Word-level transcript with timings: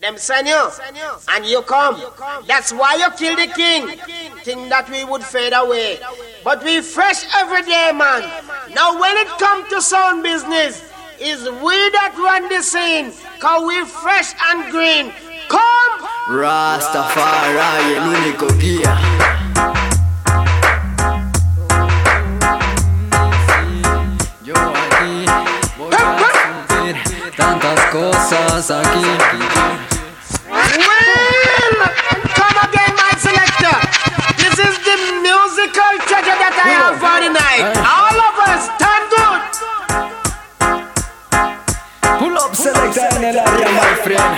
Them 0.00 0.16
send 0.16 0.48
you, 0.48 0.70
and 1.28 1.44
you 1.44 1.60
come. 1.60 2.02
That's 2.46 2.72
why 2.72 2.94
you 2.94 3.10
kill 3.18 3.36
the 3.36 3.52
king. 3.52 3.86
Think 4.42 4.70
that 4.70 4.88
we 4.88 5.04
would 5.04 5.22
fade 5.22 5.52
away. 5.52 5.98
But 6.42 6.64
we 6.64 6.80
fresh 6.80 7.22
every 7.36 7.60
day, 7.62 7.92
man. 7.94 8.22
Now 8.74 8.98
when 8.98 9.14
it 9.18 9.28
come 9.38 9.68
to 9.68 9.82
sound 9.82 10.22
business, 10.22 10.90
is 11.20 11.42
we 11.44 11.76
that 11.92 12.16
run 12.16 12.48
the 12.48 12.62
scene. 12.62 13.12
Cause 13.40 13.62
we 13.66 13.84
fresh 13.84 14.32
and 14.48 14.72
green. 14.72 15.12
Come! 15.48 16.08
Rastafari, 16.30 17.94
el 17.96 18.08
único 18.08 18.46
guía. 18.58 18.96
Yo 24.42 24.54
aquí 24.54 25.26
voy 25.76 25.92
a 25.92 26.64
subir 26.68 27.36
tantas 27.36 27.80
cosas 27.92 28.70
aquí. 28.70 29.79
El 43.24 43.38
área, 43.38 43.68
my 43.68 43.94
friend. 44.02 44.36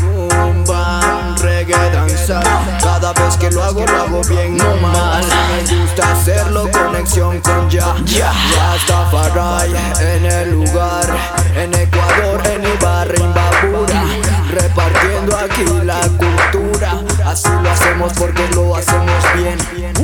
Boom, 0.00 1.36
reggae, 1.38 1.90
danza. 1.90 2.40
Cada 2.80 3.12
vez 3.12 3.36
que 3.36 3.50
lo 3.50 3.62
hago, 3.62 3.84
lo 3.86 4.02
hago 4.02 4.20
bien, 4.28 4.56
no 4.56 4.76
mal. 4.76 5.24
Me 5.24 5.76
gusta 5.76 6.12
hacerlo, 6.12 6.68
conexión 6.70 7.40
con 7.40 7.68
ya. 7.68 7.94
Ya, 8.04 8.32
Rastafari 8.56 9.74
en 10.00 10.24
el 10.26 10.50
lugar. 10.52 11.06
En 11.54 11.74
Ecuador, 11.74 12.42
en 12.46 12.64
Ibarra, 12.64 13.14
en 13.14 13.34
Babura. 13.34 14.04
Repartiendo 14.50 15.36
aquí 15.36 15.64
la 15.84 16.00
cultura. 16.00 17.00
Así 17.26 17.48
lo 17.62 17.70
hacemos 17.70 18.12
porque 18.14 18.48
lo 18.54 18.76
hacemos 18.76 19.22
bien. 19.36 20.01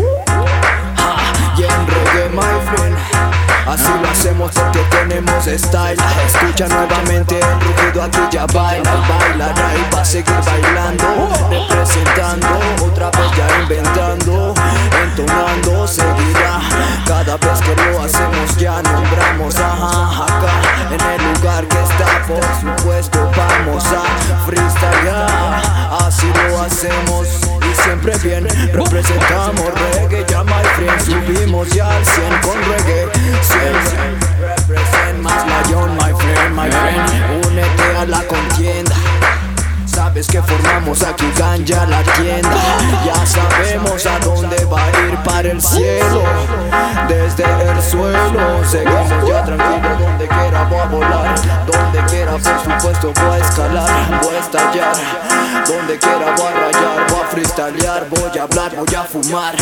Porque 4.55 4.81
tenemos 4.91 5.45
style. 5.45 5.99
Escucha 6.27 6.69
nuevamente 6.69 7.39
el 7.39 7.61
rugido 7.61 8.03
aquí 8.03 8.21
ya 8.31 8.47
baila 8.47 8.91
Bailará 9.09 9.71
y 9.75 9.95
va 9.95 10.01
a 10.01 10.05
seguir 10.05 10.35
bailando 10.45 11.31
Representando, 11.51 12.49
otra 12.85 13.11
vez 13.11 13.31
ya 13.37 13.63
inventando 13.63 14.55
Entonando, 15.03 15.87
seguirá. 15.87 16.61
Cada 17.07 17.37
vez 17.37 17.61
que 17.61 17.75
lo 17.77 18.03
hacemos 18.03 18.57
ya 18.57 18.83
nombramos 18.83 19.57
Ajá, 19.57 20.25
acá 20.25 20.53
en 20.91 21.21
el 21.21 21.35
lugar 21.35 21.67
que 21.67 21.79
está 21.79 22.23
Por 22.27 22.45
supuesto 22.61 23.31
vamos 23.37 23.85
a 23.87 24.47
freestylear. 24.47 25.63
Así 26.07 26.27
lo 26.49 26.63
hacemos 26.63 27.29
y 27.71 27.83
siempre 27.83 28.17
bien 28.19 28.47
Representamos 28.73 29.67
reggae, 29.95 30.25
ya 30.29 30.43
my 30.45 30.65
friend 30.77 31.01
Subimos 31.01 31.69
ya 31.71 31.89
al 31.89 32.05
100 32.05 32.41
con 32.43 32.59
reggae 32.63 33.09
Siempre. 33.43 33.89
represent 33.89 34.28
más 35.19 35.47
lion, 35.47 35.97
my 35.97 36.13
friend, 36.15 36.55
my 36.55 36.71
friend. 36.71 37.47
Únete 37.47 37.97
a 37.97 38.05
la 38.07 38.23
contienda. 38.25 38.95
Sabes 39.87 40.27
que 40.27 40.43
formamos 40.43 41.03
aquí 41.03 41.27
ganja 41.37 41.87
la 41.87 42.03
tienda. 42.03 42.57
Ya 43.05 43.27
sabemos 43.27 44.07
a 44.07 44.19
dónde 44.21 44.65
va 44.67 44.85
a 44.85 44.91
ir 45.07 45.17
para 45.25 45.51
el 45.51 45.61
cielo 45.61 46.23
Desde 47.09 47.45
el 47.45 47.83
suelo 47.83 48.65
Seguimos 48.65 49.29
ya 49.29 49.45
tranquilos 49.45 49.99
donde 49.99 50.29
quiera 50.29 50.65
voy 50.65 50.79
a 50.79 50.85
volar. 50.87 51.35
Donde 51.67 51.99
quiera 52.11 52.33
por 52.33 52.63
supuesto 52.63 53.13
voy 53.15 53.41
a 53.41 53.45
escalar 53.45 54.21
Voy 54.23 54.35
a 54.35 54.39
estallar. 54.39 54.97
Donde 55.67 55.99
quiera 55.99 56.35
voy 56.37 56.47
a 56.47 56.55
rayar 56.55 57.11
Voy 57.11 57.21
a 57.21 57.27
freestylear 57.27 58.09
Voy 58.09 58.39
a 58.39 58.43
hablar, 58.43 58.77
voy 58.77 58.95
a 58.95 59.03
fumar. 59.03 59.55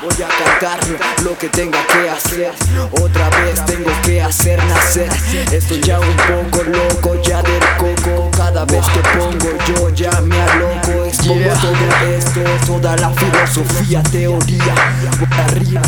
Voy 0.00 0.22
a 0.22 0.28
cantar 0.28 0.78
lo 1.24 1.36
que 1.36 1.48
tenga 1.48 1.78
que 1.88 2.08
hacer. 2.08 2.52
Otra 2.92 3.28
vez 3.30 3.64
tengo 3.66 3.90
que 4.04 4.22
hacer 4.22 4.64
nacer. 4.66 5.10
Estoy 5.52 5.80
ya 5.80 5.98
un 5.98 6.16
poco 6.16 6.62
loco 6.62 7.20
ya 7.22 7.42
del 7.42 7.60
coco. 7.78 8.30
Cada 8.36 8.64
vez 8.64 8.84
que 8.90 9.00
pongo 9.18 9.58
yo 9.66 9.88
ya 9.90 10.20
me 10.20 10.40
aloco. 10.40 11.04
Expongo 11.04 11.50
todo 11.60 12.06
esto, 12.16 12.40
toda 12.66 12.96
la 12.96 13.10
filosofía, 13.10 14.02
teoría. 14.04 14.74
Por 15.18 15.40
arriba 15.40 15.82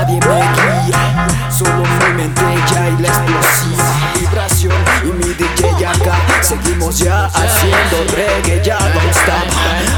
Nadie 0.00 0.18
me 0.20 0.40
guía, 0.86 1.28
solo 1.50 1.82
mi 1.84 2.14
mente 2.14 2.42
ya 2.72 2.88
y 2.88 3.02
la 3.02 3.08
explosiva 3.08 4.10
vibración. 4.18 4.72
Y 5.04 5.12
mi 5.12 5.34
DJ 5.34 5.86
acá 5.86 6.16
Seguimos 6.40 6.98
ya 7.00 7.26
haciendo 7.26 8.04
reggae, 8.16 8.62
ya 8.64 8.78
don't 8.78 9.10
stop 9.10 9.44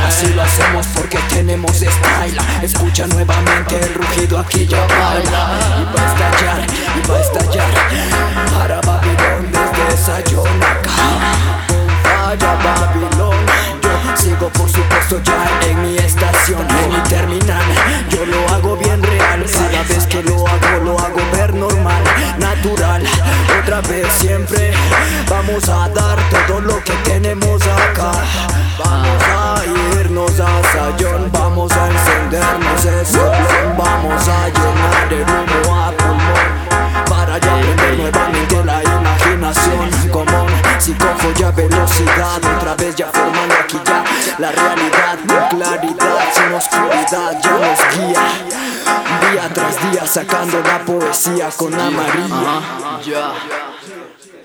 Así 0.08 0.34
lo 0.34 0.42
hacemos 0.42 0.86
porque 0.88 1.18
tenemos 1.32 1.76
style. 1.76 2.36
Escucha 2.62 3.06
nuevamente 3.06 3.78
el 3.78 3.94
rugido 3.94 4.40
aquí 4.40 4.66
ya 4.66 4.80
baila. 4.88 5.58
Y 5.78 5.84
va 5.84 6.02
a 6.02 6.12
estallar, 6.12 6.66
y 6.96 7.08
va 7.08 7.16
a 7.16 7.20
estallar. 7.20 7.70
Para 8.58 8.80
Babilón 8.80 9.52
desde 9.52 10.04
Sayón 10.04 10.62
acá. 10.64 11.62
Vaya 12.02 12.54
Babilón 12.56 13.36
Yo 13.82 14.16
sigo 14.16 14.48
por 14.48 14.68
supuesto 14.68 15.20
ya 15.22 15.68
en 15.68 15.82
mi 15.82 16.01
Siempre. 24.18 24.72
Vamos 25.28 25.68
a 25.68 25.86
dar 25.90 26.18
todo 26.30 26.60
lo 26.62 26.82
que 26.82 26.94
tenemos 27.04 27.60
acá. 27.60 28.12
Vamos 28.78 29.22
a 29.22 29.62
irnos 30.00 30.40
a 30.40 30.62
Sayón 30.72 31.30
Vamos 31.30 31.70
a 31.72 31.88
encendernos 31.90 33.12
blon 33.12 33.76
Vamos 33.76 34.28
a 34.28 34.48
llenar 34.48 35.12
el 35.12 35.22
humo 35.22 35.76
a 35.76 35.92
pulmón. 35.92 37.04
Para 37.04 37.38
ya 37.38 37.60
prender 37.60 37.98
nuevamente 37.98 38.64
la 38.64 38.82
imaginación 38.82 39.90
Común, 40.10 40.48
psicofolla, 40.78 41.50
velocidad 41.50 42.40
Otra 42.56 42.74
vez 42.74 42.96
ya 42.96 43.08
formando 43.08 43.54
aquí 43.54 43.78
ya 43.84 44.04
la 44.38 44.52
realidad 44.52 45.18
Con 45.26 45.58
claridad, 45.58 46.32
sin 46.32 46.54
oscuridad 46.54 47.38
ya 47.42 47.50
nos 47.50 47.80
guía. 47.94 48.24
Día 49.20 49.50
tras 49.52 49.90
día 49.90 50.06
sacando 50.06 50.60
la 50.62 50.78
poesía 50.78 51.50
con 51.56 51.74
amarillo 51.74 52.62
Ya. 53.04 53.71
two. 53.84 54.41